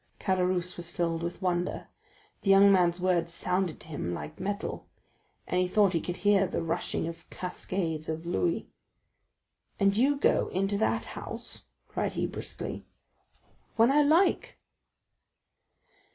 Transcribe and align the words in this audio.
Caderousse 0.19 0.77
was 0.77 0.89
filled 0.89 1.21
with 1.21 1.43
wonder; 1.43 1.87
the 2.41 2.49
young 2.49 2.71
man's 2.71 2.99
words 2.99 3.31
sounded 3.31 3.79
to 3.81 3.89
him 3.89 4.15
like 4.15 4.39
metal, 4.39 4.87
and 5.45 5.61
he 5.61 5.67
thought 5.67 5.93
he 5.93 6.01
could 6.01 6.17
hear 6.25 6.47
the 6.47 6.63
rushing 6.63 7.07
of 7.07 7.29
cascades 7.29 8.09
of 8.09 8.25
louis. 8.25 8.67
"And 9.79 9.95
you 9.95 10.15
go 10.17 10.47
into 10.47 10.75
that 10.79 11.05
house?" 11.13 11.65
cried 11.87 12.13
he 12.13 12.25
briskly. 12.25 12.83
"When 13.75 13.91
I 13.91 14.01
like." 14.01 14.57